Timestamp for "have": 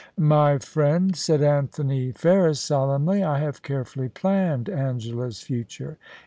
3.37-3.61